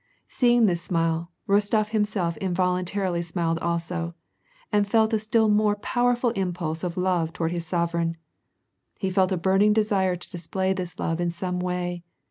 Seeing 0.27 0.65
this 0.65 0.81
smile, 0.81 1.31
Rostof 1.47 1.89
himself 1.89 2.35
involuntarily 2.37 3.21
smiled 3.21 3.59
also, 3.59 4.15
and 4.71 4.87
felt 4.87 5.13
a 5.13 5.19
still 5.19 5.47
more 5.47 5.75
powerful 5.75 6.31
impulse 6.31 6.83
of 6.83 6.97
love 6.97 7.33
toward 7.33 7.51
his 7.51 7.67
sov 7.67 7.91
ereign. 7.91 8.15
He 8.97 9.11
felt 9.11 9.31
a 9.31 9.37
burning 9.37 9.73
desire 9.73 10.15
to 10.15 10.31
display 10.31 10.73
this 10.73 10.97
love 10.97 11.21
in 11.21 11.29
some 11.29 11.59
way. 11.59 12.03